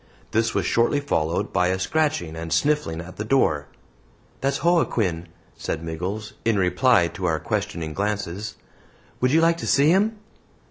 This 0.31 0.55
was 0.55 0.65
shortly 0.65 0.99
followed 0.99 1.53
by 1.53 1.67
a 1.67 1.77
scratching 1.77 2.35
and 2.35 2.51
sniffling 2.51 3.01
at 3.01 3.17
the 3.17 3.23
door. 3.23 3.67
"That's 4.39 4.63
Joaquin," 4.63 5.27
said 5.55 5.83
Miggles, 5.83 6.33
in 6.43 6.57
reply 6.57 7.07
to 7.09 7.25
our 7.25 7.39
questioning 7.39 7.93
glances; 7.93 8.55
"would 9.19 9.31
you 9.31 9.41
like 9.41 9.57
to 9.57 9.67
see 9.67 9.89
him?" 9.91 10.17